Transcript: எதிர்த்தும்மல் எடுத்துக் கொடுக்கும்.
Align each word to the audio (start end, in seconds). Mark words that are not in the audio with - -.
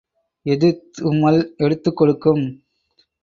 எதிர்த்தும்மல் 0.45 1.55
எடுத்துக் 1.57 1.97
கொடுக்கும். 1.97 2.43